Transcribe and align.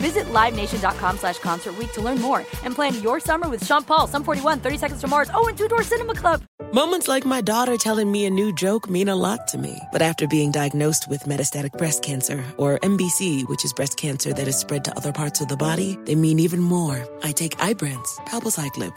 Visit 0.00 0.24
LiveNation.com 0.32 1.18
slash 1.18 1.38
Concert 1.38 1.74
to 1.92 2.00
learn 2.00 2.20
more 2.20 2.38
and 2.64 2.74
plan 2.74 3.00
your 3.02 3.20
summer 3.20 3.48
with 3.48 3.64
Sean 3.64 3.84
Paul, 3.84 4.06
Sum 4.06 4.24
41, 4.24 4.60
30 4.60 4.78
Seconds 4.78 5.00
to 5.02 5.08
Mars, 5.08 5.30
oh, 5.34 5.46
and 5.48 5.56
Two 5.56 5.68
Door 5.68 5.82
Cinema 5.82 6.14
Club. 6.14 6.42
Moments 6.72 7.08
like 7.08 7.26
my 7.26 7.40
daughter 7.40 7.76
telling 7.76 8.10
me 8.10 8.26
a 8.26 8.30
new 8.30 8.54
joke 8.54 8.88
mean 8.88 9.08
a 9.08 9.16
lot 9.16 9.48
to 9.48 9.58
me. 9.58 9.76
But 9.92 10.02
after 10.02 10.26
being 10.26 10.52
diagnosed 10.52 11.08
with 11.08 11.24
metastatic 11.24 11.72
breast 11.76 12.02
cancer, 12.02 12.42
or 12.56 12.78
MBC, 12.78 13.48
which 13.48 13.64
is 13.64 13.72
breast 13.72 13.96
cancer 13.96 14.32
that 14.32 14.48
is 14.48 14.56
spread 14.56 14.84
to 14.84 14.96
other 14.96 15.12
parts 15.12 15.40
of 15.40 15.48
the 15.48 15.56
body, 15.56 15.98
they 16.04 16.14
mean 16.14 16.38
even 16.38 16.60
more. 16.60 17.06
I 17.22 17.32
take 17.32 17.56
Ibrance, 17.58 18.08
palbociclib. 18.26 18.96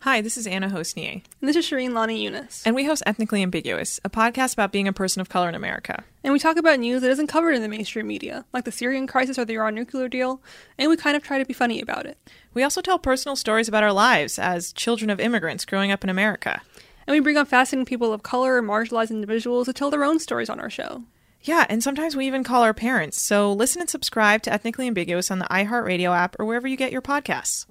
Hi, 0.00 0.20
this 0.20 0.36
is 0.36 0.46
Anna 0.46 0.68
Hosnieh. 0.68 1.22
And 1.40 1.48
this 1.48 1.56
is 1.56 1.66
Shireen 1.66 1.92
Lani 1.92 2.24
Younes. 2.24 2.62
And 2.64 2.76
we 2.76 2.84
host 2.84 3.02
Ethnically 3.06 3.42
Ambiguous, 3.42 3.98
a 4.04 4.10
podcast 4.10 4.52
about 4.52 4.70
being 4.70 4.86
a 4.86 4.92
person 4.92 5.20
of 5.20 5.28
color 5.28 5.48
in 5.48 5.56
America. 5.56 6.04
And 6.22 6.32
we 6.32 6.38
talk 6.38 6.56
about 6.56 6.78
news 6.78 7.02
that 7.02 7.10
isn't 7.10 7.26
covered 7.26 7.54
in 7.56 7.62
the 7.62 7.68
mainstream 7.68 8.06
media, 8.06 8.44
like 8.52 8.64
the 8.64 8.70
Syrian 8.70 9.08
crisis 9.08 9.36
or 9.36 9.44
the 9.44 9.54
Iran 9.54 9.74
nuclear 9.74 10.06
deal, 10.08 10.40
and 10.78 10.88
we 10.88 10.96
kind 10.96 11.16
of 11.16 11.24
try 11.24 11.38
to 11.38 11.44
be 11.44 11.52
funny 11.52 11.80
about 11.80 12.06
it. 12.06 12.18
We 12.54 12.62
also 12.62 12.80
tell 12.82 13.00
personal 13.00 13.34
stories 13.34 13.66
about 13.66 13.82
our 13.82 13.92
lives 13.92 14.38
as 14.38 14.72
children 14.72 15.10
of 15.10 15.18
immigrants 15.18 15.64
growing 15.64 15.90
up 15.90 16.04
in 16.04 16.10
America. 16.10 16.62
And 17.06 17.14
we 17.14 17.20
bring 17.20 17.36
on 17.36 17.46
fascinating 17.46 17.86
people 17.86 18.12
of 18.12 18.22
color 18.22 18.58
and 18.58 18.68
marginalized 18.68 19.10
individuals 19.10 19.66
to 19.66 19.72
tell 19.72 19.90
their 19.90 20.04
own 20.04 20.20
stories 20.20 20.50
on 20.50 20.60
our 20.60 20.70
show. 20.70 21.02
Yeah, 21.42 21.66
and 21.68 21.82
sometimes 21.82 22.14
we 22.14 22.26
even 22.28 22.44
call 22.44 22.62
our 22.62 22.74
parents. 22.74 23.20
So 23.20 23.52
listen 23.52 23.80
and 23.80 23.90
subscribe 23.90 24.42
to 24.42 24.52
Ethnically 24.52 24.86
Ambiguous 24.86 25.32
on 25.32 25.40
the 25.40 25.46
iHeartRadio 25.46 26.14
app 26.16 26.36
or 26.38 26.44
wherever 26.44 26.68
you 26.68 26.76
get 26.76 26.92
your 26.92 27.02
podcasts. 27.02 27.66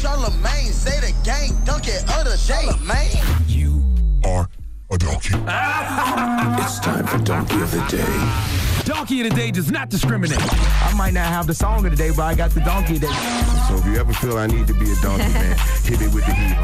Charlemagne 0.00 0.72
say 0.72 0.98
the 1.00 1.14
gang 1.24 1.50
donkey 1.66 1.92
of 1.92 2.24
the 2.24 2.40
day. 2.48 3.20
You 3.46 3.84
are 4.24 4.48
a 4.90 4.96
donkey. 4.96 5.34
it's 6.62 6.80
time 6.80 7.06
for 7.06 7.18
Donkey 7.18 7.60
of 7.60 7.70
the 7.70 7.84
Day. 7.86 8.84
Donkey 8.84 9.20
of 9.20 9.28
the 9.28 9.36
Day 9.36 9.50
does 9.50 9.70
not 9.70 9.90
discriminate. 9.90 10.38
I 10.40 10.94
might 10.96 11.12
not 11.12 11.26
have 11.26 11.46
the 11.46 11.52
song 11.52 11.84
of 11.84 11.90
the 11.90 11.98
day, 11.98 12.12
but 12.16 12.22
I 12.22 12.34
got 12.34 12.52
the 12.52 12.60
donkey 12.60 12.94
of 12.94 13.02
the 13.02 13.08
day. 13.08 13.42
So 13.68 13.76
if 13.76 13.84
you 13.84 13.96
ever 13.96 14.14
feel 14.14 14.38
I 14.38 14.46
need 14.46 14.66
to 14.68 14.74
be 14.74 14.90
a 14.90 14.96
donkey, 15.02 15.28
man, 15.34 15.58
hit 15.84 16.00
it 16.00 16.14
with 16.14 16.24
the 16.24 16.32
heat. 16.32 16.56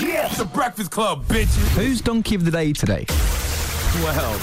Yes, 0.00 0.38
the 0.38 0.44
Breakfast 0.44 0.92
Club, 0.92 1.24
bitches. 1.24 1.66
Who's 1.76 2.00
Donkey 2.00 2.36
of 2.36 2.44
the 2.44 2.52
Day 2.52 2.72
today? 2.72 3.06
Well, 4.04 4.38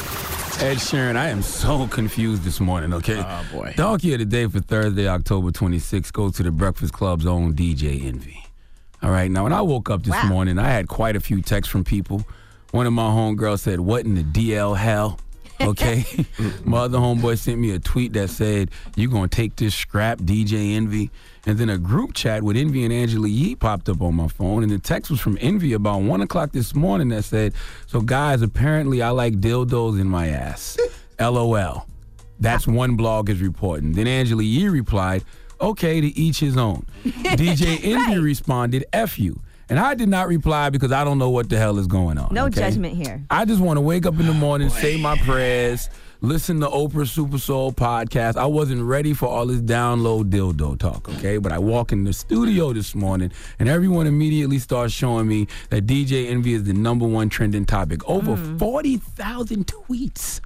Ed 0.60 0.78
Sheeran, 0.78 1.16
I 1.16 1.30
am 1.30 1.44
so 1.44 1.88
confused 1.88 2.42
this 2.44 2.60
morning, 2.60 2.92
okay? 2.96 3.24
Oh, 3.26 3.46
boy. 3.52 3.74
Donkey 3.78 4.14
of 4.14 4.20
the 4.20 4.26
day 4.26 4.48
for 4.48 4.60
Thursday, 4.60 5.08
October 5.08 5.52
26th 5.52 6.12
goes 6.12 6.34
to 6.38 6.44
the 6.44 6.52
Breakfast 6.52 6.94
Club's 6.94 7.28
own 7.28 7.54
DJ 7.54 8.04
Envy. 8.04 8.44
All 9.04 9.12
right, 9.12 9.30
now 9.30 9.44
when 9.44 9.54
I 9.54 9.62
woke 9.62 9.92
up 9.92 10.02
this 10.04 10.14
Wow. 10.16 10.28
morning, 10.30 10.58
I 10.58 10.70
had 10.72 10.88
quite 10.88 11.16
a 11.16 11.20
few 11.20 11.42
texts 11.44 11.72
from 11.72 11.84
people. 11.84 12.26
One 12.72 12.88
of 12.88 12.94
my 12.94 13.04
homegirls 13.04 13.60
said, 13.60 13.82
What 13.82 14.06
in 14.06 14.16
the 14.16 14.24
DL 14.24 14.76
hell? 14.78 15.20
Okay. 15.62 16.06
Mm-hmm. 16.38 16.70
my 16.70 16.78
other 16.80 17.00
homeboy 17.00 17.36
sent 17.38 17.58
me 17.58 17.72
a 17.72 17.80
tweet 17.80 18.14
that 18.14 18.30
said, 18.30 18.70
You 18.96 19.10
gonna 19.10 19.28
take 19.28 19.56
this 19.56 19.74
scrap, 19.74 20.20
DJ 20.20 20.76
Envy? 20.76 21.10
And 21.48 21.58
then 21.58 21.70
a 21.70 21.78
group 21.80 22.14
chat 22.14 22.44
with 22.44 22.56
Envy 22.58 22.84
and 22.84 22.94
Angela 22.94 23.28
Yee 23.28 23.56
popped 23.56 23.90
up 23.90 24.02
on 24.02 24.14
my 24.14 24.28
phone. 24.28 24.62
And 24.62 24.72
the 24.72 24.78
text 24.78 25.10
was 25.10 25.20
from 25.20 25.38
Envy 25.42 25.74
about 25.74 26.02
one 26.04 26.22
o'clock 26.22 26.52
this 26.52 26.76
morning 26.76 27.10
that 27.10 27.24
said, 27.24 27.54
So 27.88 28.02
guys, 28.02 28.42
apparently 28.44 29.02
I 29.02 29.10
like 29.10 29.36
dildos 29.36 30.00
in 30.00 30.08
my 30.08 30.28
ass. 30.28 30.78
LOL. 31.20 31.88
That's 32.40 32.68
one 32.68 32.96
blog 32.96 33.30
is 33.30 33.42
reporting. 33.42 33.94
Then 33.94 34.06
Angela 34.06 34.44
Yee 34.44 34.70
replied, 34.70 35.24
Okay, 35.60 36.02
to 36.02 36.08
each 36.20 36.40
his 36.40 36.56
own. 36.56 36.86
DJ 37.04 37.84
Envy 37.84 38.20
responded, 38.20 38.86
F 38.94 39.18
you. 39.18 39.40
And 39.70 39.80
I 39.80 39.96
did 39.96 40.08
not 40.08 40.28
reply 40.28 40.70
because 40.70 40.92
I 40.92 41.04
don't 41.04 41.18
know 41.18 41.30
what 41.30 41.50
the 41.50 41.58
hell 41.58 41.78
is 41.78 41.88
going 41.88 42.18
on. 42.18 42.34
No 42.34 42.46
okay? 42.46 42.62
judgment 42.62 42.96
here. 42.96 43.24
I 43.30 43.46
just 43.46 43.62
want 43.62 43.78
to 43.78 43.82
wake 43.82 44.06
up 44.06 44.18
in 44.20 44.26
the 44.26 44.34
morning, 44.34 44.70
say 44.70 45.00
my 45.00 45.18
prayers, 45.18 45.90
listen 46.22 46.62
to 46.62 46.68
Oprah 46.68 47.08
Super 47.08 47.38
Soul 47.38 47.74
podcast. 47.74 48.38
I 48.38 48.46
wasn't 48.46 48.84
ready 48.84 49.14
for 49.14 49.28
all 49.28 49.46
this 49.46 49.60
download 49.60 50.30
dildo 50.30 50.80
talk, 50.80 51.10
okay? 51.10 51.38
But 51.38 51.52
I 51.52 51.60
walk 51.60 51.92
in 51.92 52.06
the 52.06 52.14
studio 52.14 52.72
this 52.72 52.96
morning 52.96 53.32
and 53.60 53.68
everyone 53.68 54.08
immediately 54.08 54.60
starts 54.60 54.94
showing 54.94 55.28
me 55.28 55.48
that 55.70 55.86
DJ 55.86 56.30
Envy 56.30 56.54
is 56.54 56.64
the 56.64 56.74
number 56.74 57.06
one 57.06 57.28
trending 57.28 57.66
topic. 57.66 58.08
Over 58.08 58.38
mm. 58.38 58.60
40,000 58.60 59.68
tweets. 59.68 60.40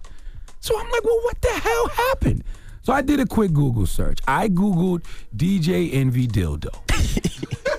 So 0.62 0.79
I'm 0.79 0.89
like, 0.89 1.03
well, 1.03 1.19
what 1.24 1.41
the 1.41 1.50
hell 1.50 1.88
happened? 1.89 2.44
So 2.83 2.94
I 2.94 3.01
did 3.01 3.19
a 3.19 3.27
quick 3.27 3.53
Google 3.53 3.85
search. 3.85 4.19
I 4.27 4.50
Googled 4.50 5.06
DJ 5.35 5.94
Envy 5.94 6.27
Dildo. 6.27 6.74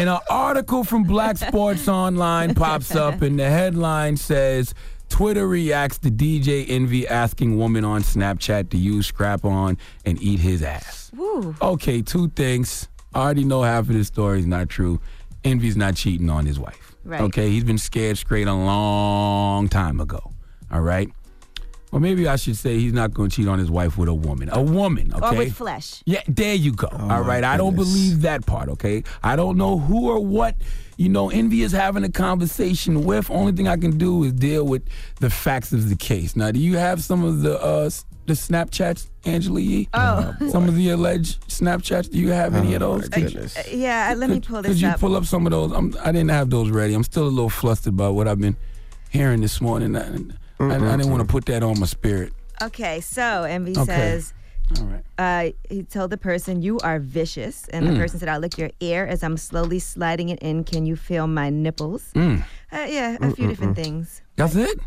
and 0.00 0.08
an 0.08 0.18
article 0.30 0.82
from 0.82 1.02
Black 1.02 1.36
Sports 1.36 1.86
Online 1.86 2.54
pops 2.54 2.96
up, 2.96 3.20
and 3.20 3.38
the 3.38 3.50
headline 3.50 4.16
says 4.16 4.72
Twitter 5.10 5.46
reacts 5.46 5.98
to 5.98 6.10
DJ 6.10 6.64
Envy 6.70 7.06
asking 7.06 7.58
woman 7.58 7.84
on 7.84 8.00
Snapchat 8.00 8.70
to 8.70 8.78
use 8.78 9.08
scrap 9.08 9.44
on 9.44 9.76
and 10.06 10.20
eat 10.22 10.40
his 10.40 10.62
ass. 10.62 11.10
Woo. 11.14 11.54
Okay, 11.60 12.00
two 12.00 12.30
things. 12.30 12.88
I 13.14 13.20
already 13.20 13.44
know 13.44 13.62
half 13.62 13.90
of 13.90 13.94
this 13.94 14.06
story 14.06 14.38
is 14.40 14.46
not 14.46 14.70
true. 14.70 15.02
Envy's 15.44 15.76
not 15.76 15.96
cheating 15.96 16.30
on 16.30 16.46
his 16.46 16.58
wife. 16.58 16.96
Right. 17.04 17.20
Okay, 17.20 17.50
he's 17.50 17.64
been 17.64 17.76
scared 17.76 18.16
straight 18.16 18.46
a 18.48 18.54
long 18.54 19.68
time 19.68 20.00
ago. 20.00 20.32
All 20.72 20.80
right. 20.80 21.10
Or 21.92 21.98
maybe 21.98 22.28
I 22.28 22.36
should 22.36 22.56
say 22.56 22.78
he's 22.78 22.92
not 22.92 23.12
going 23.12 23.30
to 23.30 23.36
cheat 23.36 23.48
on 23.48 23.58
his 23.58 23.70
wife 23.70 23.98
with 23.98 24.08
a 24.08 24.14
woman. 24.14 24.48
A 24.52 24.62
woman, 24.62 25.12
okay? 25.12 25.34
Or 25.34 25.38
with 25.38 25.54
flesh. 25.54 26.02
Yeah, 26.06 26.22
there 26.28 26.54
you 26.54 26.72
go. 26.72 26.86
All 26.86 27.22
right. 27.22 27.42
I 27.42 27.56
don't 27.56 27.74
believe 27.74 28.22
that 28.22 28.46
part, 28.46 28.68
okay? 28.68 29.02
I 29.24 29.34
don't 29.34 29.56
know 29.56 29.78
who 29.78 30.08
or 30.08 30.24
what, 30.24 30.54
you 30.96 31.08
know, 31.08 31.30
Envy 31.30 31.62
is 31.62 31.72
having 31.72 32.04
a 32.04 32.08
conversation 32.08 33.04
with. 33.04 33.28
Only 33.30 33.52
thing 33.52 33.66
I 33.66 33.76
can 33.76 33.98
do 33.98 34.22
is 34.22 34.32
deal 34.32 34.64
with 34.64 34.82
the 35.18 35.30
facts 35.30 35.72
of 35.72 35.88
the 35.88 35.96
case. 35.96 36.36
Now, 36.36 36.52
do 36.52 36.60
you 36.60 36.76
have 36.76 37.02
some 37.02 37.24
of 37.24 37.42
the 37.42 37.60
uh 37.60 37.90
the 38.26 38.34
Snapchats, 38.34 39.08
Angela 39.24 39.60
Yee? 39.60 39.88
Oh. 39.92 40.36
Some 40.50 40.68
of 40.68 40.76
the 40.76 40.90
alleged 40.90 41.40
Snapchats. 41.48 42.08
Do 42.08 42.18
you 42.18 42.30
have 42.30 42.54
any 42.54 42.74
of 42.74 42.80
those? 42.80 43.10
Uh, 43.10 43.62
yeah, 43.72 44.14
let 44.16 44.30
me 44.30 44.38
pull 44.38 44.62
this 44.62 44.70
up. 44.70 44.74
Could 44.74 44.80
you 44.80 44.88
up. 44.88 45.00
pull 45.00 45.16
up 45.16 45.24
some 45.24 45.46
of 45.46 45.50
those? 45.50 45.72
I'm, 45.72 45.96
I 46.04 46.12
didn't 46.12 46.30
have 46.30 46.50
those 46.50 46.70
ready. 46.70 46.94
I'm 46.94 47.02
still 47.02 47.24
a 47.24 47.28
little 47.28 47.50
flustered 47.50 47.96
by 47.96 48.08
what 48.08 48.28
I've 48.28 48.38
been 48.38 48.56
hearing 49.08 49.40
this 49.40 49.60
morning. 49.60 49.96
I, 49.96 50.06
I, 50.60 50.74
I 50.76 50.96
didn't 50.96 51.10
want 51.10 51.20
to 51.22 51.26
put 51.28 51.46
that 51.46 51.62
on 51.62 51.78
my 51.80 51.86
spirit. 51.86 52.32
Okay, 52.62 53.00
so 53.00 53.44
Envy 53.44 53.72
Okay. 53.72 53.84
says, 53.84 54.34
All 54.78 54.84
right. 54.86 55.04
uh, 55.18 55.52
he 55.68 55.82
told 55.82 56.10
the 56.10 56.18
person, 56.18 56.60
You 56.62 56.78
are 56.80 56.98
vicious. 56.98 57.66
And 57.68 57.86
the 57.86 57.92
Mm. 57.92 57.98
person 57.98 58.20
said, 58.20 58.28
I'll 58.28 58.40
lick 58.40 58.58
your 58.58 58.70
ear 58.80 59.06
as 59.06 59.22
I'm 59.22 59.36
slowly 59.38 59.78
sliding 59.78 60.28
it 60.28 60.38
in. 60.40 60.64
Can 60.64 60.84
you 60.86 60.96
feel 60.96 61.26
my 61.26 61.48
nipples? 61.50 62.10
Mm. 62.14 62.42
Uh, 62.72 62.86
yeah, 62.88 63.16
a 63.20 63.30
few 63.32 63.48
different 63.48 63.76
things. 63.76 64.20
That's 64.36 64.54
it? 64.54 64.78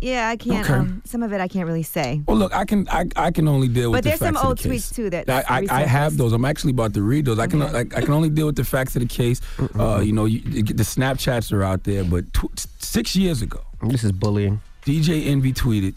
Yeah, 0.00 0.28
I 0.28 0.36
can't. 0.36 0.64
Okay. 0.64 0.78
Um, 0.78 1.02
some 1.04 1.22
of 1.22 1.32
it 1.32 1.40
I 1.42 1.48
can't 1.48 1.66
really 1.66 1.82
say. 1.82 2.22
Well, 2.26 2.36
look, 2.38 2.54
I 2.54 2.64
can 2.64 2.88
I, 2.88 3.04
I 3.16 3.30
can 3.32 3.46
only 3.48 3.68
deal 3.68 3.90
with 3.90 3.98
But 3.98 4.04
the 4.04 4.10
there's 4.10 4.20
some 4.20 4.34
facts 4.34 4.44
of 4.44 4.48
old 4.48 4.58
the 4.58 4.68
case. 4.70 4.90
tweets 4.90 4.94
too 4.94 5.10
that 5.10 5.28
I, 5.28 5.44
I, 5.46 5.66
I 5.68 5.82
have 5.82 6.16
those. 6.16 6.32
I'm 6.32 6.44
actually 6.46 6.70
about 6.70 6.94
to 6.94 7.02
read 7.02 7.26
those. 7.26 7.38
I 7.38 7.46
can 7.48 7.60
I, 7.60 7.80
I 7.80 8.00
can 8.00 8.12
only 8.12 8.30
deal 8.30 8.46
with 8.46 8.56
the 8.56 8.64
facts 8.64 8.96
of 8.96 9.02
the 9.02 9.08
case. 9.08 9.42
Uh, 9.78 10.00
you 10.00 10.12
know, 10.12 10.24
you, 10.24 10.38
you 10.46 10.62
the 10.62 10.84
Snapchats 10.84 11.52
are 11.52 11.62
out 11.62 11.84
there, 11.84 12.04
but 12.04 12.32
tw- 12.32 12.48
six 12.78 13.14
years 13.14 13.42
ago, 13.42 13.60
this 13.82 14.02
is 14.04 14.12
bullying. 14.12 14.62
DJ 14.84 15.26
Envy 15.26 15.52
tweeted, 15.52 15.96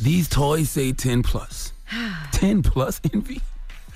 "These 0.00 0.28
toys 0.28 0.70
say 0.70 0.92
10 0.92 1.22
plus. 1.22 1.72
10 2.32 2.62
plus 2.62 3.00
Envy." 3.12 3.40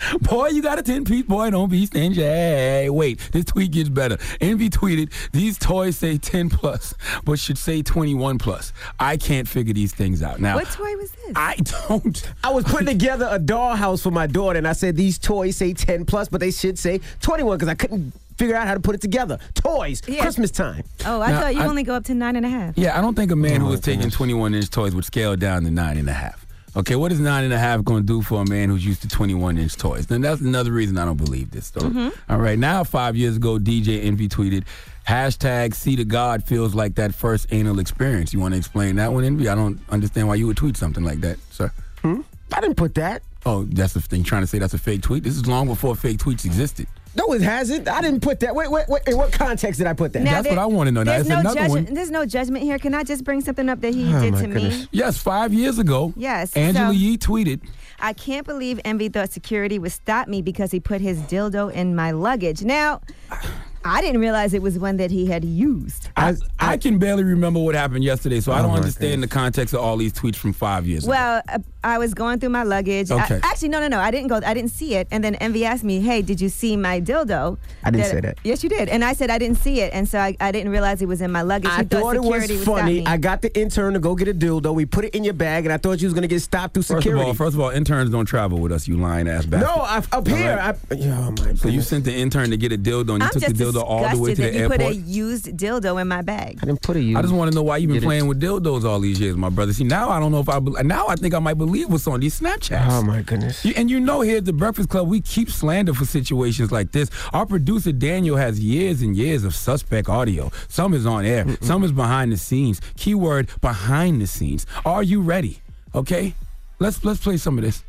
Boy, 0.21 0.49
you 0.49 0.63
got 0.63 0.79
a 0.79 0.83
10 0.83 1.05
piece, 1.05 1.25
boy, 1.25 1.51
don't 1.51 1.71
be 1.71 1.87
stingy. 1.87 2.23
Hey, 2.23 2.89
wait, 2.91 3.19
this 3.33 3.45
tweet 3.47 3.73
gets 3.73 3.89
better. 3.89 4.17
Envy 4.41 4.71
tweeted, 4.71 5.13
These 5.33 5.59
toys 5.59 5.97
say 5.97 6.19
10 6.19 6.51
plus, 6.51 6.95
but 7.25 7.39
should 7.39 7.59
say 7.59 7.83
21 7.83 8.39
plus. 8.39 8.73
I 9.01 9.17
can't 9.17 9.49
figure 9.49 9.75
these 9.75 9.93
things 9.95 10.23
out. 10.23 10.41
Now, 10.41 10.57
What 10.57 10.69
toy 10.69 10.95
was 10.97 11.11
this? 11.13 11.33
I 11.37 11.57
don't. 11.89 12.33
I 12.45 12.51
was 12.51 12.65
putting 12.65 12.87
together 12.87 13.29
a 13.31 13.39
dollhouse 13.39 14.03
for 14.03 14.11
my 14.11 14.27
daughter, 14.27 14.59
and 14.59 14.69
I 14.69 14.73
said 14.73 14.97
these 14.97 15.19
toys 15.19 15.57
say 15.57 15.73
10 15.73 16.05
plus, 16.05 16.29
but 16.29 16.41
they 16.41 16.51
should 16.51 16.79
say 16.79 17.01
21 17.21 17.57
because 17.59 17.69
I 17.69 17.75
couldn't 17.75 18.13
figure 18.37 18.55
out 18.55 18.69
how 18.69 18.75
to 18.75 18.81
put 18.81 18.95
it 18.95 19.01
together. 19.01 19.39
Toys, 19.55 20.01
Yeah. 20.07 20.23
Christmas 20.23 20.53
time. 20.53 20.85
Oh, 21.05 21.21
I 21.21 21.33
Now, 21.33 21.41
thought 21.41 21.55
you 21.57 21.63
I- 21.63 21.67
only 21.67 21.83
go 21.83 21.95
up 21.95 22.05
to 22.05 22.15
nine 22.15 22.37
and 22.37 22.47
a 22.47 22.49
half. 22.49 22.79
Yeah, 22.79 22.97
I 22.97 23.01
don't 23.03 23.15
think 23.17 23.33
a 23.33 23.37
man 23.37 23.61
who 23.61 23.67
Oh, 23.67 23.71
was 23.71 23.81
taking 23.81 24.11
21 24.11 24.55
inch 24.55 24.71
toys 24.71 24.95
would 24.95 25.05
scale 25.05 25.35
down 25.37 25.65
to 25.65 25.71
nine 25.73 25.97
and 25.99 26.09
a 26.09 26.13
half. 26.13 26.47
Okay, 26.79 26.95
what 26.95 27.11
is 27.11 27.19
nine 27.19 27.43
and 27.43 27.53
a 27.53 27.59
half 27.59 27.83
going 27.83 28.05
to 28.05 28.07
do 28.07 28.23
for 28.23 28.41
a 28.41 28.49
man 28.49 28.69
who's 28.69 28.87
used 28.87 29.03
to 29.03 29.09
21 29.09 29.59
inch 29.59 29.75
toys? 29.75 30.07
Then 30.07 30.21
that's 30.21 30.41
another 30.41 30.71
reason 30.71 30.97
I 30.97 31.05
don't 31.05 31.17
believe 31.17 31.51
this 31.51 31.67
story. 31.67 31.91
Mm-hmm. 31.91 32.33
All 32.33 32.39
right, 32.39 32.57
now 32.57 32.85
five 32.85 33.17
years 33.17 33.37
ago, 33.37 33.59
DJ 33.59 34.05
Envy 34.05 34.29
tweeted, 34.29 34.63
hashtag 35.05 35.75
see 35.75 35.97
to 35.97 36.05
God 36.05 36.45
feels 36.45 36.77
like 36.77 36.95
that 36.95 37.17
first 37.17 37.49
anal 37.51 37.81
experience. 37.81 38.33
You 38.33 38.39
want 38.39 38.55
to 38.55 38.59
explain 38.59 38.95
that 38.95 39.13
one, 39.13 39.25
Envy? 39.25 39.49
I 39.49 39.57
don't 39.57 39.81
understand 39.89 40.29
why 40.29 40.37
you 40.37 40.47
would 40.47 40.57
tweet 40.57 40.77
something 40.77 41.03
like 41.03 41.21
that, 41.23 41.39
sir. 41.51 41.73
Hmm? 42.03 42.21
I 42.53 42.61
didn't 42.61 42.77
put 42.77 42.95
that. 42.95 43.23
Oh, 43.45 43.65
that's 43.65 43.95
the 43.95 44.01
thing. 44.01 44.23
Trying 44.23 44.43
to 44.43 44.47
say 44.47 44.61
that's 44.61 44.75
a 44.75 44.79
fake 44.79 45.03
tweet? 45.03 45.25
This 45.25 45.35
is 45.35 45.49
long 45.49 45.67
before 45.67 45.97
fake 45.97 46.19
tweets 46.19 46.45
existed. 46.45 46.87
No, 47.17 47.33
it 47.33 47.43
hasn't. 47.43 47.89
I 47.89 48.01
didn't 48.01 48.21
put 48.21 48.41
that. 48.41 48.55
Wait, 48.55 48.71
wait, 48.71 48.89
wait. 48.89 49.03
In 49.07 49.17
what 49.17 49.33
context 49.33 49.79
did 49.79 49.87
I 49.87 49.93
put 49.93 50.13
that? 50.13 50.23
Now, 50.23 50.33
That's 50.33 50.45
there- 50.49 50.57
what 50.57 50.63
I 50.63 50.67
want 50.67 50.87
to 50.89 50.93
know. 50.93 51.03
Now, 51.03 51.13
There's 51.15 51.29
no 51.29 51.41
another 51.41 51.61
judgment. 51.61 51.95
There's 51.95 52.11
no 52.11 52.25
judgment 52.27 52.65
here. 52.65 52.79
Can 52.79 52.95
I 52.95 53.03
just 53.03 53.25
bring 53.25 53.41
something 53.41 53.69
up 53.69 53.81
that 53.81 53.95
he 53.95 54.13
Oh, 54.15 54.21
did 54.21 54.35
to 54.35 54.47
goodness. 54.47 54.81
me? 54.83 54.89
Yes, 54.93 55.19
five 55.19 55.53
years 55.53 55.79
ago. 55.79 56.13
Yes, 56.17 56.57
Angela 56.57 56.87
so- 56.87 56.93
Yee 56.93 57.19
tweeted, 57.19 57.61
I 58.01 58.13
can't 58.13 58.47
believe 58.47 58.81
Envy 58.85 59.09
thought 59.09 59.33
security 59.33 59.79
would 59.79 59.93
stop 59.93 60.29
me 60.29 60.43
because 60.43 60.71
he 60.71 60.79
put 60.81 61.01
his 61.01 61.19
dildo 61.23 61.73
in 61.73 61.97
my 61.97 62.13
luggage. 62.13 62.63
Now, 62.63 63.01
I 63.85 64.03
didn't 64.03 64.21
realize 64.21 64.55
it 64.55 64.61
was 64.61 64.77
one 64.79 64.97
that 64.99 65.11
he 65.11 65.27
had 65.27 65.45
used. 65.45 66.09
I, 66.17 66.35
I 66.59 66.77
can 66.77 66.99
barely 66.99 67.23
remember 67.25 67.61
what 67.61 67.75
happened 67.77 68.03
yesterday, 68.05 68.41
so 68.41 68.53
I 68.53 68.59
Oh, 68.59 68.63
don't 68.63 68.71
my 68.73 68.77
understand 68.79 69.23
the 69.23 69.29
context 69.29 69.73
of 69.73 69.81
all 69.81 69.97
these 69.97 70.13
tweets 70.13 70.35
from 70.37 70.53
five 70.53 70.87
years 70.87 71.05
ago. 71.05 71.11
Well, 71.13 71.43
uh, 71.49 71.59
I 71.89 71.99
was 71.99 72.15
going 72.15 72.39
through 72.41 72.51
my 72.51 72.63
luggage. 72.63 73.11
I- 73.11 73.41
actually, 73.43 73.69
no, 73.71 73.81
no, 73.81 73.89
no. 73.89 73.99
I 74.01 74.11
didn't 74.11 74.29
go. 74.29 74.41
I 74.45 74.55
didn't 74.55 74.71
see 74.71 74.95
it. 74.95 75.09
And 75.11 75.23
then 75.25 75.35
Envy 75.37 75.65
asked 75.65 75.85
me, 75.85 76.01
"Hey, 76.01 76.23
did 76.23 76.41
you 76.41 76.49
see 76.49 76.77
my 76.77 77.01
dildo?" 77.01 77.59
I 77.85 77.91
didn't 77.91 78.07
say 78.07 78.21
that. 78.21 78.39
Yes, 78.45 78.63
you 78.63 78.69
did. 78.69 78.89
And 78.89 79.05
I 79.05 79.13
said 79.13 79.31
I 79.31 79.39
didn't 79.39 79.59
see 79.59 79.81
it, 79.81 79.93
and 79.95 80.09
so 80.09 80.19
I, 80.19 80.37
I 80.41 80.53
didn't 80.53 80.71
realize 80.73 81.03
it 81.03 81.07
was 81.09 81.21
in 81.21 81.33
my 81.33 81.43
luggage. 81.43 81.71
I 81.71 81.79
He 81.79 81.85
thought 81.85 82.15
it 82.17 82.23
was 82.23 82.43
security 82.43 82.55
would 82.55 82.63
stop 82.63 82.79
funny. 82.81 83.01
me. 83.01 83.07
I 83.07 83.17
got 83.17 83.43
the 83.43 83.59
intern 83.59 83.95
to 83.95 83.99
go 84.01 84.15
get 84.15 84.29
a 84.29 84.35
dildo. 84.35 84.75
We 84.75 84.87
put 84.87 85.05
it 85.05 85.15
in 85.15 85.25
your 85.25 85.35
bag, 85.35 85.65
and 85.67 85.73
I 85.73 85.77
thought 85.79 86.01
you 86.01 86.07
was 86.07 86.15
gonna 86.15 86.27
get 86.27 86.41
stopped 86.43 86.75
through 86.75 86.83
First 86.85 86.99
security. 87.03 87.23
of 87.23 87.27
all, 87.29 87.35
first 87.35 87.55
of 87.55 87.61
all, 87.61 87.71
interns 87.71 88.11
don't 88.11 88.27
travel 88.27 88.59
with 88.59 88.73
us, 88.73 88.87
you 88.89 88.97
lying 88.97 89.29
ass 89.29 89.47
bastard. 89.47 89.69
no, 89.69 89.83
I, 89.83 90.03
up 90.13 90.27
here. 90.27 90.57
right. 90.57 90.77
I, 90.91 90.95
oh 90.95 91.31
my 91.39 91.55
So 91.55 91.69
you 91.69 91.81
sent 91.83 92.05
the 92.05 92.15
intern 92.15 92.51
to 92.51 92.57
get 92.57 92.73
a 92.73 92.79
dildo 92.79 93.11
and 93.15 93.23
you 93.23 93.25
I'm 93.27 93.31
took 93.31 93.43
the 93.45 93.53
dildo 93.53 93.83
all 93.83 94.09
the 94.09 94.19
way 94.19 94.35
disgusted 94.35 94.37
to 94.37 94.43
that 94.43 94.53
the 94.53 94.59
you 94.59 94.69
put 94.69 94.81
airport? 94.81 94.97
a 94.97 95.01
used 95.01 95.47
dildo 95.57 96.01
in 96.01 96.09
my 96.09 96.23
bag. 96.23 96.59
I 96.63 96.67
didn't 96.67 96.83
put 96.83 96.97
a 96.97 97.01
you. 97.01 97.17
I 97.19 97.23
just 97.23 97.33
want 97.35 97.51
to 97.51 97.55
know 97.55 97.63
why 97.63 97.77
you've 97.79 97.89
been 97.89 97.97
Get 97.97 98.03
it. 98.03 98.07
playing 98.07 98.27
with 98.27 98.41
dildos 98.41 98.85
all 98.85 99.01
these 99.01 99.21
years, 99.21 99.37
my 99.37 99.49
brother. 99.49 99.73
See, 99.73 99.85
now 99.85 100.09
I 100.11 100.19
don't 100.21 100.33
know 100.33 100.41
if 100.41 100.49
I 100.49 100.59
be- 100.59 100.73
now 100.83 101.07
I 101.09 101.15
think 101.17 101.35
I 101.35 101.39
might 101.39 101.55
believe 101.59 101.78
what's 101.87 102.07
on 102.07 102.21
these 102.21 102.41
Snapchats. 102.41 102.89
Oh 102.91 103.03
my 103.03 103.23
goodness. 103.23 103.65
You- 103.65 103.75
and 103.77 103.91
you 103.91 104.01
know, 104.01 104.21
here 104.21 104.39
at 104.39 104.45
the 104.45 104.53
Breakfast 104.53 104.89
Club, 104.89 105.09
we 105.09 105.21
keep 105.21 105.51
slander 105.51 105.95
for 105.95 106.05
situations 106.05 106.71
like 106.73 106.93
this. 106.93 107.11
Our 107.33 107.47
producer 107.47 107.93
Daniel 107.93 108.37
has 108.37 108.59
years 108.61 109.03
and 109.03 109.17
years 109.17 109.45
of 109.45 109.55
suspect 109.55 110.09
audio. 110.09 110.51
Some 110.69 110.95
is 110.95 111.07
on 111.07 111.25
air, 111.25 111.47
some 111.63 111.85
is 111.85 111.93
behind 111.93 112.33
the 112.33 112.37
scenes. 112.37 112.81
Keyword 112.97 113.49
behind 113.61 114.21
the 114.21 114.27
scenes. 114.27 114.67
Are 114.85 115.03
you 115.03 115.21
ready? 115.21 115.61
Okay, 115.95 116.35
let's 116.79 117.05
let's 117.05 117.21
play 117.21 117.37
some 117.37 117.59
of 117.59 117.65
this. 117.65 117.83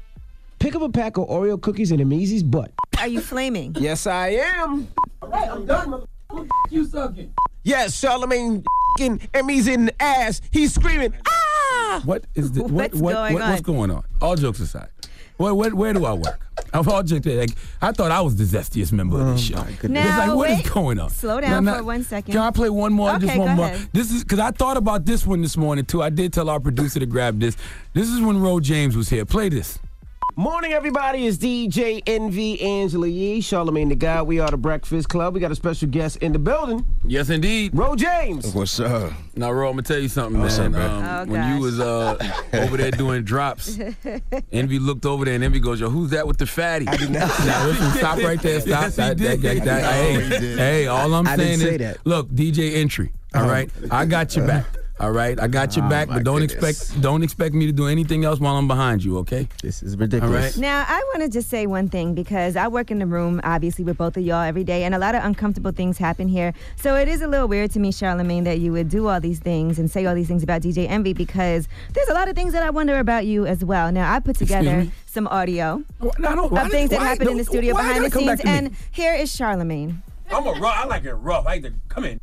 Pick 0.60 0.76
up 0.76 0.82
a 0.82 0.90
pack 0.90 1.18
of 1.18 1.28
Oreo 1.30 1.60
cookies 1.62 1.92
in 1.92 2.00
Amizi's 2.02 2.44
butt. 2.44 2.72
Are 3.00 3.08
you 3.08 3.22
flaming? 3.22 3.76
Yes, 3.80 4.06
I 4.08 4.30
am. 4.30 4.88
All 5.22 5.30
right, 5.30 5.50
I'm 5.50 5.66
done. 5.66 5.90
mother- 5.90 6.08
You 6.70 6.86
sucking. 6.86 7.34
Yes, 7.64 7.98
Charlemagne 8.00 8.64
Emmy's 9.34 9.68
in 9.68 9.86
the 9.86 10.02
ass. 10.02 10.42
He's 10.52 10.74
screaming, 10.74 11.14
ah! 11.28 11.39
Ah. 11.92 12.02
What 12.06 12.26
is 12.36 12.52
the, 12.52 12.62
what, 12.64 12.72
What's 12.72 12.96
what, 12.96 13.14
going 13.14 13.34
what- 13.34 13.42
what's 13.50 13.58
on? 13.70 13.76
going 13.76 13.92
on? 13.92 14.04
All 14.22 14.36
jokes 14.36 14.60
aside, 14.60 14.90
where, 15.38 15.54
where, 15.56 15.76
where 15.76 15.94
do 15.94 16.06
I 16.06 16.14
work? 16.14 16.40
I've 16.74 16.88
all 16.88 17.02
joked 17.02 17.26
like 17.26 17.52
I 17.82 17.92
thought 17.94 18.12
I 18.12 18.22
was 18.22 18.36
the 18.36 18.44
zestiest 18.44 18.92
member 18.92 19.20
of 19.20 19.26
the 19.28 19.34
oh 19.34 19.38
show. 19.38 19.66
It's 19.70 19.84
Now, 19.86 20.28
like 20.28 20.36
what 20.36 20.50
is 20.52 20.58
wait. 20.58 20.72
going 20.72 21.00
on? 21.00 21.10
Slow 21.10 21.40
down 21.42 21.64
Now, 21.66 21.72
now, 21.72 21.78
for 21.80 21.84
one 21.86 22.04
second. 22.04 22.32
Can 22.34 22.42
I 22.42 22.52
play 22.52 22.70
one 22.70 22.94
more? 22.94 23.10
Okay, 23.16 23.26
just 23.28 23.38
one 23.40 23.48
go 23.48 23.56
more. 23.56 23.66
ahead. 23.68 23.90
This 23.94 24.12
is 24.12 24.24
because 24.24 24.40
I 24.40 24.52
thought 24.52 24.78
about 24.78 25.06
this 25.06 25.26
one 25.26 25.42
this 25.42 25.58
morning 25.58 25.86
too. 25.86 26.04
I 26.04 26.10
did 26.10 26.32
tell 26.34 26.50
our 26.50 26.60
producer 26.60 27.00
to 27.00 27.06
grab 27.08 27.40
this. 27.40 27.56
This 27.94 28.10
is 28.10 28.20
when 28.22 28.40
Ro 28.40 28.60
James 28.60 28.96
was 28.96 29.10
here. 29.10 29.26
Play 29.26 29.50
this. 29.50 29.80
Morning, 30.36 30.72
everybody. 30.72 31.28
It's 31.28 31.38
DJ 31.38 32.02
Envy 32.08 32.62
Angela 32.62 33.08
Yee, 33.08 33.42
Charlemagne 33.42 33.90
the 33.90 33.96
God. 33.96 34.26
We 34.26 34.40
are 34.40 34.50
the 34.50 34.56
Breakfast 34.56 35.10
Club. 35.10 35.34
We 35.34 35.42
got 35.42 35.52
a 35.52 35.56
special 35.56 35.90
guest 35.90 36.18
in 36.18 36.32
the 36.32 36.40
building, 36.40 36.86
Yes, 37.04 37.30
indeed. 37.30 37.72
Ro 37.74 37.96
James. 37.98 38.54
What's 38.54 38.80
up? 38.80 39.12
Now, 39.36 39.52
Ro, 39.52 39.68
I'm 39.68 39.74
gonna 39.74 39.82
tell 39.82 40.00
you 40.00 40.08
something, 40.08 40.40
What's 40.40 40.58
man. 40.58 40.76
up, 40.76 40.80
man? 40.80 40.92
Um, 40.92 41.30
Oh, 41.30 41.32
when 41.34 41.56
you 41.56 41.62
was 41.62 41.80
uh, 41.82 42.18
over 42.54 42.78
there 42.78 42.92
doing 42.92 43.24
drops, 43.24 43.78
Envy 44.54 44.80
looked 44.80 45.06
over 45.06 45.26
there 45.26 45.34
and 45.36 45.44
Envy 45.44 45.60
goes, 45.60 45.82
"Yo, 45.82 45.90
who's 45.90 46.12
that 46.12 46.26
with 46.26 46.38
the 46.38 46.46
fatty?" 46.46 46.88
I 46.88 46.96
did 46.96 47.10
not. 47.10 47.28
Now 47.46 47.66
listen, 47.68 47.92
stop 47.98 48.20
right 48.20 48.42
there. 48.42 48.62
Stop. 48.62 48.70
Yes, 48.70 48.96
he 48.96 49.02
that, 49.02 49.18
did. 49.18 49.42
that- 49.42 49.42
that- 49.42 49.66
that- 49.66 49.84
I 49.84 50.14
know 50.14 50.20
he 50.20 50.24
hey, 50.30 50.40
did. 50.40 50.58
hey, 50.60 50.88
all 50.88 51.14
I'm 51.14 51.28
I 51.28 51.36
saying 51.36 51.60
didn't 51.60 51.80
say 51.80 51.86
is, 51.86 51.94
that. 51.96 52.06
look, 52.06 52.30
DJ 52.30 52.76
Entry. 52.76 53.12
All 53.36 53.46
right, 53.48 53.70
I 53.92 54.06
got 54.06 54.36
your 54.38 54.48
back. 54.48 54.66
All 55.00 55.12
right, 55.12 55.40
I 55.40 55.48
got 55.48 55.78
your 55.78 55.86
Oh, 55.86 55.90
back, 55.90 56.10
but 56.10 56.24
don't 56.26 56.40
goodness. 56.42 56.82
expect 56.82 57.02
don't 57.02 57.24
expect 57.24 57.56
me 57.56 57.66
to 57.68 57.72
do 57.72 57.88
anything 57.88 58.26
else 58.26 58.40
while 58.40 58.58
I'm 58.58 58.68
behind 58.68 59.02
you. 59.04 59.18
Okay? 59.20 59.48
This 59.64 59.82
is 59.82 59.96
ridiculous. 59.96 60.58
right. 60.58 60.62
Now, 60.62 60.84
I 60.88 61.02
want 61.14 61.24
to 61.24 61.30
just 61.30 61.50
say 61.50 61.68
one 61.68 61.88
thing 61.88 62.14
because 62.14 62.58
I 62.58 62.68
work 62.68 62.92
in 62.92 63.00
the 63.00 63.06
room, 63.06 63.40
obviously, 63.46 63.86
with 63.86 63.98
both 63.98 64.18
of 64.18 64.24
y'all 64.24 64.42
every 64.44 64.66
day, 64.66 64.84
and 64.84 64.94
a 64.94 64.98
lot 65.00 65.16
of 65.16 65.24
uncomfortable 65.24 65.72
things 65.72 65.98
happen 65.98 66.28
here. 66.28 66.54
So 66.76 66.96
it 66.98 67.08
is 67.08 67.22
a 67.22 67.28
little 67.28 67.48
weird 67.48 67.72
to 67.72 67.80
me, 67.80 67.94
Charlemagne, 67.94 68.44
that 68.44 68.60
you 68.60 68.74
would 68.74 68.90
do 68.90 69.08
all 69.08 69.22
these 69.22 69.40
things 69.40 69.80
and 69.80 69.90
say 69.90 70.06
all 70.06 70.16
these 70.16 70.28
things 70.28 70.44
about 70.44 70.64
DJ 70.64 70.90
Envy 70.90 71.14
because 71.14 71.70
there's 71.94 72.10
a 72.10 72.14
lot 72.14 72.28
of 72.28 72.36
things 72.36 72.52
that 72.52 72.64
I 72.64 72.70
wonder 72.70 73.00
about 73.00 73.26
you 73.26 73.46
as 73.46 73.64
well. 73.64 73.92
Now, 73.94 74.14
I 74.14 74.20
put 74.20 74.36
together 74.38 74.88
some 75.06 75.28
audio 75.28 75.82
Why- 76.00 76.12
I 76.28 76.36
don't- 76.36 76.52
why 76.52 76.62
of 76.64 76.68
did- 76.68 76.74
things 76.74 76.90
that 76.90 77.00
why- 77.00 77.06
happened 77.08 77.30
in 77.30 77.38
the 77.38 77.46
studio 77.46 77.74
behind 77.74 78.04
the 78.04 78.10
gotta 78.10 78.12
come 78.12 78.26
back 78.26 78.42
scenes, 78.42 78.50
and 78.50 78.76
here 78.92 79.14
is 79.16 79.34
Charlemagne. 79.34 80.04
I'm 80.32 80.46
a 80.46 80.52
rough. 80.60 80.76
I 80.78 80.86
like 80.86 81.06
it 81.06 81.14
rough. 81.14 81.46
I 81.48 81.52
like 81.54 81.64
to 81.64 81.74
come 81.88 82.04
in. 82.04 82.20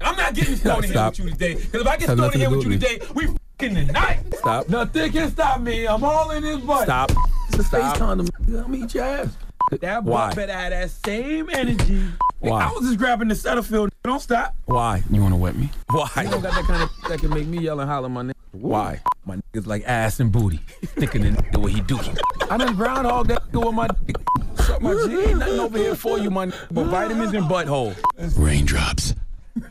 I'm 0.00 0.16
not 0.16 0.34
getting 0.34 0.56
stoned 0.56 0.84
here 0.86 1.04
with 1.06 1.18
you 1.18 1.30
today. 1.30 1.54
Because 1.54 1.80
if 1.82 1.86
I 1.86 1.96
get 1.96 2.08
Have 2.08 2.18
stoned 2.18 2.34
here 2.34 2.50
with 2.50 2.62
you 2.64 2.70
with 2.70 2.82
today, 2.82 3.06
we 3.14 3.28
in 3.60 3.74
the 3.74 3.84
night. 3.92 4.20
Stop. 4.34 4.68
Nothing 4.68 5.10
can 5.12 5.30
stop 5.30 5.60
me. 5.60 5.86
I'm 5.86 6.04
all 6.04 6.30
in 6.30 6.42
his 6.44 6.58
butt. 6.58 6.84
Stop. 6.84 7.10
It's 7.48 7.58
a 7.58 7.64
face 7.64 7.66
Stop. 7.66 7.96
condom. 7.98 8.28
I'm 8.46 8.52
gonna 8.52 8.76
eat 8.76 8.94
your 8.94 9.04
ass. 9.04 9.36
That 9.80 10.04
boy 10.04 10.12
Why? 10.12 10.32
better 10.34 10.52
have 10.52 10.70
that 10.70 10.90
same 10.90 11.50
energy. 11.50 12.02
Why? 12.38 12.64
I 12.64 12.70
was 12.72 12.86
just 12.86 12.98
grabbing 12.98 13.28
the 13.28 13.34
Setterfield. 13.34 13.90
Don't 14.04 14.20
stop. 14.22 14.54
Why? 14.66 15.02
You 15.10 15.20
want 15.20 15.32
to 15.32 15.36
wet 15.36 15.56
me? 15.56 15.70
Why? 15.90 15.98
You 16.04 16.08
Why? 16.14 16.24
don't 16.24 16.42
got 16.42 16.54
that 16.54 16.64
kind 16.64 16.82
of 16.84 16.90
that 17.08 17.18
can 17.18 17.30
make 17.30 17.46
me 17.46 17.58
yell 17.58 17.80
and 17.80 17.90
holler 17.90 18.08
my 18.08 18.22
name. 18.22 18.34
Why? 18.52 19.00
My 19.26 19.36
niggas 19.36 19.66
like 19.66 19.82
ass 19.86 20.20
and 20.20 20.30
booty. 20.32 20.58
Thicker 20.84 21.18
than 21.18 21.36
the 21.52 21.58
way 21.60 21.72
he 21.72 21.80
dookie. 21.82 22.16
I 22.50 22.56
done 22.56 22.76
groundhog 22.76 23.26
that 23.28 23.42
nigga 23.52 23.66
with 23.66 23.74
my 23.74 23.88
dick. 24.06 24.16
Suck 24.64 24.80
my 24.80 24.94
G. 24.94 25.18
Ain't 25.30 25.38
nothing 25.40 25.58
over 25.60 25.76
here 25.78 25.94
for 25.94 26.18
you, 26.18 26.30
my 26.30 26.46
nigga, 26.46 26.66
but 26.70 26.84
vitamins 26.84 27.34
and 27.34 27.44
butthole. 27.46 27.94
Raindrops. 28.38 29.14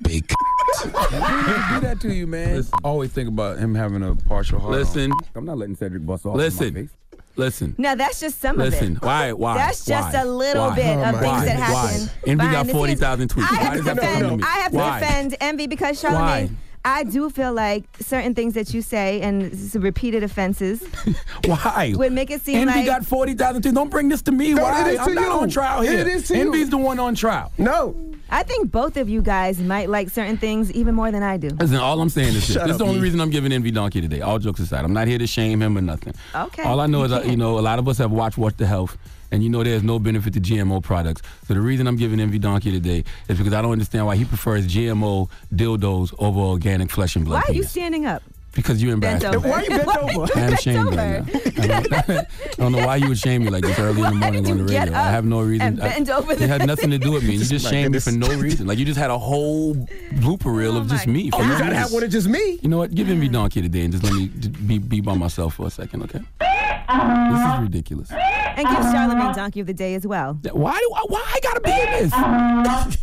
Big. 0.07 0.27
do 0.83 0.89
that 0.91 1.97
to 2.01 2.13
you, 2.13 2.27
man. 2.27 2.63
always 2.83 3.11
think 3.11 3.29
about 3.29 3.57
him 3.57 3.73
having 3.75 4.03
a 4.03 4.15
partial 4.15 4.59
heart. 4.59 4.73
Listen. 4.73 5.11
on. 5.11 5.17
I'm 5.35 5.45
not 5.45 5.57
letting 5.57 5.75
Cedric 5.75 6.05
bust 6.05 6.25
off. 6.25 6.33
in 6.33 6.37
my 6.37 6.43
Listen. 6.43 6.73
face. 6.73 6.89
Listen. 7.35 7.75
Now 7.77 7.93
that's 7.95 8.19
just 8.19 8.41
some 8.41 8.57
Listen. 8.57 8.67
of 8.67 8.73
it. 8.73 8.81
Listen. 8.93 8.95
Why? 9.07 9.31
Why? 9.33 9.57
That's 9.57 9.85
just 9.85 10.13
Why? 10.13 10.21
a 10.21 10.25
little 10.25 10.69
Why? 10.69 10.75
bit 10.75 10.97
of 10.97 11.15
oh, 11.15 11.17
Why? 11.23 11.39
things 11.39 11.45
that 11.45 11.59
Why? 11.71 11.87
happen. 11.91 12.09
Envy 12.25 12.45
got 12.51 12.67
40,000 12.67 13.29
tweets. 13.29 13.41
I 13.43 13.45
Why 13.45 13.55
have 13.63 13.73
does 13.73 13.79
to 13.79 13.83
that 13.85 14.03
happen 14.03 14.07
to 14.07 14.23
defend. 14.23 14.37
me? 14.41 14.43
I 14.47 14.51
have 14.59 14.71
to 14.71 14.77
Why? 14.77 14.99
defend 14.99 15.35
Envy 15.39 15.67
because 15.67 16.03
Why? 16.03 16.09
Charlemagne. 16.09 16.57
I 16.85 17.03
do 17.03 17.29
feel 17.29 17.53
like 17.53 17.83
certain 17.99 18.33
things 18.33 18.53
that 18.53 18.73
you 18.73 18.81
say 18.81 19.19
and 19.21 19.51
s- 19.51 19.75
repeated 19.75 20.23
offenses 20.23 20.81
Why? 21.45 21.93
would 21.95 22.13
make 22.13 22.31
it 22.31 22.41
seem 22.41 22.59
Envy 22.67 22.79
like 22.79 22.85
got 22.85 23.05
40,000 23.05 23.61
tweets. 23.61 23.73
Don't 23.73 23.89
bring 23.91 24.09
this 24.09 24.21
to 24.23 24.31
me. 24.31 24.53
No, 24.53 24.63
Why? 24.63 24.87
it 24.89 24.93
is 24.93 24.99
I'm 24.99 25.07
to 25.09 25.13
not 25.13 25.25
you. 25.25 25.31
on 25.41 25.49
trial 25.49 25.81
here. 25.81 25.99
It 25.99 26.07
is 26.07 26.27
to 26.29 26.35
you. 26.37 26.41
Envy's 26.41 26.69
the 26.69 26.77
one 26.77 26.97
on 26.97 27.13
trial. 27.13 27.51
No. 27.57 27.95
I 28.29 28.43
think 28.43 28.72
both 28.72 28.98
of 28.98 29.07
you 29.07 29.22
guys 29.22 29.60
might 29.60 29.89
like 29.89 30.10
certain 30.10 30.38
things 30.38 30.72
even 30.74 30.96
more 30.96 31.12
than 31.12 31.24
I 31.24 31.38
do. 31.38 31.50
Listen, 31.50 31.77
all 31.77 32.00
I'm 32.01 32.10
saying 32.10 32.29
is 32.29 32.48
this. 32.48 32.53
Shut 32.55 32.63
This 32.63 32.74
is 32.74 32.77
the 32.77 32.86
only 32.86 33.00
reason 33.00 33.22
I'm 33.22 33.29
giving 33.29 33.51
Envy 33.51 33.72
Donkey 33.72 34.01
today. 34.01 34.22
All 34.22 34.38
jokes 34.39 34.60
aside, 34.60 34.84
I'm 34.84 34.93
not 34.93 35.07
here 35.07 35.17
to 35.17 35.27
shame 35.27 35.62
him 35.62 35.77
or 35.77 35.81
nothing. 35.81 36.13
Okay. 36.36 36.63
All 36.63 36.79
I 36.79 36.88
know 36.88 37.03
is, 37.03 37.12
You 37.12 37.17
uh, 37.17 37.24
you 37.24 37.38
know, 37.38 37.57
a 37.57 37.62
lot 37.62 37.79
of 37.79 37.88
us 37.88 37.98
have 38.00 38.12
watched 38.12 38.38
What 38.38 38.57
the 38.57 38.67
Health, 38.67 38.98
and 39.31 39.43
you 39.43 39.50
know 39.50 39.63
there's 39.63 39.84
no 39.84 39.98
benefit 39.98 40.34
to 40.34 40.41
GMO 40.41 40.84
products. 40.84 41.22
So 41.48 41.53
the 41.53 41.62
reason 41.62 41.88
I'm 41.88 41.98
giving 41.98 42.19
Envy 42.19 42.39
Donkey 42.39 42.72
today 42.72 43.05
is 43.29 43.38
because 43.38 43.53
I 43.53 43.62
don't 43.62 43.72
understand 43.72 44.05
why 44.05 44.17
he 44.17 44.25
prefers 44.25 44.67
GMO 44.67 45.29
dildos 45.53 46.13
over 46.19 46.39
organic 46.39 46.89
flesh 46.91 47.15
and 47.15 47.24
blood. 47.24 47.43
Why 47.48 47.53
are 47.53 47.55
you 47.55 47.63
standing 47.63 48.05
up? 48.05 48.24
Because 48.57 48.81
you 48.81 48.89
Bent 48.97 49.23
embarrassed 49.23 49.37
over. 49.37 49.47
me. 49.47 49.51
Why 49.51 49.61
you 49.61 49.69
bent 49.69 49.87
over? 49.97 50.11
you 50.13 50.27
I 50.35 50.39
am 50.41 50.53
ashamed 50.53 50.87
over? 50.87 50.95
right 50.97 51.27
now. 51.27 51.39
I 51.63 51.67
don't, 51.77 51.93
I 52.09 52.25
don't 52.57 52.71
know 52.71 52.85
why 52.87 52.95
you 52.95 53.07
would 53.09 53.19
shame 53.19 53.43
me 53.45 53.51
like 53.51 53.63
this 53.63 53.77
early 53.77 54.01
in 54.01 54.09
the 54.09 54.15
morning 54.15 54.43
did 54.43 54.51
on 54.51 54.57
you 54.57 54.63
the 54.65 54.71
get 54.73 54.79
radio. 54.85 54.97
I 54.97 55.03
have 55.11 55.25
no 55.25 55.41
reason. 55.41 55.67
and 55.67 55.81
I- 55.83 55.89
bend 55.89 56.09
over 56.09 56.31
it 56.33 56.39
had 56.39 56.65
nothing 56.65 56.89
to 56.89 56.97
do 56.97 57.11
with 57.11 57.23
me. 57.23 57.35
You 57.35 57.45
just 57.45 57.65
My 57.65 57.71
shamed 57.71 57.93
me 57.93 57.99
for 57.99 58.11
no 58.11 58.27
reason. 58.29 58.65
Like 58.65 58.79
you 58.79 58.85
just 58.85 58.97
had 58.99 59.11
a 59.11 59.17
whole 59.17 59.75
blooper 59.75 60.53
reel 60.53 60.73
Oh 60.75 60.79
of 60.79 60.87
just 60.87 61.05
me. 61.05 61.29
for 61.29 61.35
Oh, 61.37 61.39
no 61.43 61.45
you 61.45 61.51
gotta 61.51 61.63
reason. 61.65 61.75
have 61.77 61.91
one 61.93 62.03
of 62.03 62.09
just 62.09 62.27
me. 62.27 62.59
You 62.63 62.69
know 62.69 62.77
what? 62.79 62.95
Give 62.95 63.07
Envy 63.09 63.29
Donkey 63.29 63.61
today 63.61 63.83
and 63.83 63.91
just 63.93 64.03
let 64.03 64.13
me 64.13 64.25
be, 64.27 64.79
be 64.79 65.01
by 65.01 65.13
myself 65.13 65.53
for 65.53 65.67
a 65.67 65.69
second, 65.69 66.01
okay? 66.03 66.21
This 66.39 67.53
is 67.53 67.61
ridiculous. 67.61 68.09
And 68.11 68.67
give 68.67 68.77
Charlemagne 68.91 69.35
Donkey 69.35 69.59
of 69.59 69.67
the 69.67 69.73
Day 69.75 69.93
as 69.93 70.07
well. 70.07 70.33
Why 70.51 70.79
do 70.79 70.91
I, 70.95 71.01
why 71.09 71.23
I 71.35 71.39
gotta 71.43 71.61
be 71.61 71.69
in 71.71 71.91
this? 72.09 72.97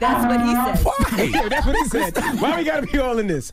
That's 0.00 0.24
what 0.26 0.40
he 0.40 0.54
said. 0.54 0.78
Why? 0.84 1.22
Yeah, 1.24 1.48
that's 1.50 1.66
what 1.66 1.76
he 1.76 1.84
said. 1.84 2.16
Why 2.40 2.56
we 2.56 2.64
gotta 2.64 2.86
be 2.86 2.98
all 2.98 3.18
in 3.18 3.26
this? 3.26 3.52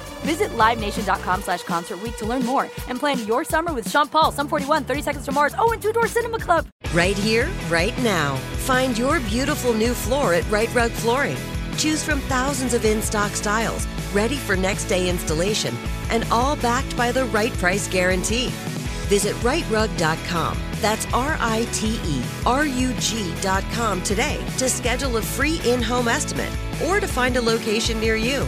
Visit 0.21 0.49
LiveNation.com 0.51 1.41
slash 1.41 1.63
Concert 1.63 1.99
to 2.17 2.25
learn 2.25 2.45
more 2.45 2.69
and 2.87 2.99
plan 2.99 3.25
your 3.25 3.43
summer 3.43 3.73
with 3.73 3.89
Sean 3.89 4.07
Paul, 4.07 4.31
Sum 4.31 4.47
41, 4.47 4.83
30 4.83 5.01
Seconds 5.01 5.25
to 5.25 5.31
Mars, 5.31 5.55
oh, 5.57 5.71
and 5.71 5.81
Two 5.81 5.91
Door 5.91 6.07
Cinema 6.07 6.39
Club. 6.39 6.67
Right 6.93 7.17
here, 7.17 7.49
right 7.69 7.97
now. 8.03 8.35
Find 8.65 8.97
your 8.97 9.19
beautiful 9.21 9.73
new 9.73 9.93
floor 9.93 10.33
at 10.33 10.49
Rite 10.51 10.73
Rug 10.75 10.91
Flooring. 10.91 11.37
Choose 11.77 12.03
from 12.03 12.19
thousands 12.21 12.73
of 12.73 12.85
in 12.85 13.01
stock 13.01 13.31
styles, 13.31 13.87
ready 14.13 14.35
for 14.35 14.55
next 14.55 14.85
day 14.85 15.09
installation, 15.09 15.75
and 16.09 16.23
all 16.31 16.55
backed 16.57 16.95
by 16.95 17.11
the 17.11 17.25
right 17.25 17.53
price 17.53 17.87
guarantee. 17.87 18.49
Visit 19.07 19.35
riterug.com. 19.37 20.57
That's 20.75 21.05
R 21.13 21.37
I 21.39 21.67
T 21.73 21.99
E 22.05 22.23
R 22.45 22.65
U 22.65 22.93
G.com 22.99 24.01
today 24.03 24.43
to 24.57 24.69
schedule 24.69 25.17
a 25.17 25.21
free 25.21 25.59
in 25.65 25.81
home 25.81 26.07
estimate 26.07 26.51
or 26.85 26.99
to 26.99 27.07
find 27.07 27.35
a 27.37 27.41
location 27.41 27.99
near 27.99 28.15
you. 28.15 28.47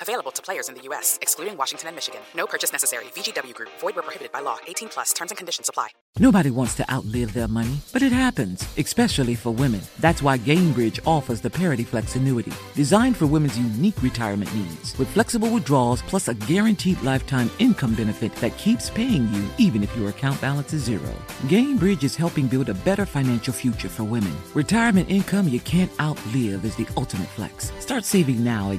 Available 0.00 0.30
to 0.30 0.42
players 0.42 0.68
in 0.68 0.74
the 0.74 0.82
U.S., 0.82 1.18
excluding 1.22 1.56
Washington 1.56 1.88
and 1.88 1.96
Michigan. 1.96 2.20
No 2.34 2.46
purchase 2.46 2.72
necessary. 2.72 3.06
VGW 3.16 3.54
Group, 3.54 3.70
void 3.80 3.96
where 3.96 4.02
prohibited 4.02 4.32
by 4.32 4.40
law. 4.40 4.58
18 4.66 4.88
plus 4.88 5.12
terms 5.12 5.30
and 5.30 5.38
conditions 5.38 5.68
apply. 5.68 5.88
Nobody 6.18 6.50
wants 6.50 6.74
to 6.74 6.92
outlive 6.92 7.32
their 7.32 7.46
money, 7.46 7.78
but 7.92 8.02
it 8.02 8.10
happens, 8.10 8.66
especially 8.76 9.36
for 9.36 9.52
women. 9.52 9.80
That's 10.00 10.20
why 10.20 10.36
Gainbridge 10.36 10.98
offers 11.06 11.40
the 11.40 11.50
Parity 11.50 11.84
Flex 11.84 12.16
annuity, 12.16 12.52
designed 12.74 13.16
for 13.16 13.26
women's 13.26 13.56
unique 13.56 14.02
retirement 14.02 14.52
needs, 14.52 14.98
with 14.98 15.08
flexible 15.08 15.48
withdrawals 15.48 16.02
plus 16.02 16.26
a 16.26 16.34
guaranteed 16.34 17.00
lifetime 17.02 17.48
income 17.60 17.94
benefit 17.94 18.34
that 18.36 18.56
keeps 18.58 18.90
paying 18.90 19.32
you 19.32 19.48
even 19.58 19.84
if 19.84 19.96
your 19.96 20.08
account 20.08 20.40
balance 20.40 20.72
is 20.72 20.82
zero. 20.82 21.14
Gainbridge 21.42 22.02
is 22.02 22.16
helping 22.16 22.48
build 22.48 22.68
a 22.68 22.74
better 22.74 23.06
financial 23.06 23.52
future 23.52 23.88
for 23.88 24.02
women. 24.02 24.34
Retirement 24.54 25.08
income 25.10 25.46
you 25.46 25.60
can't 25.60 25.92
outlive 26.00 26.64
is 26.64 26.74
the 26.74 26.88
ultimate 26.96 27.28
flex. 27.28 27.70
Start 27.78 28.04
saving 28.04 28.42
now 28.42 28.72
at 28.72 28.78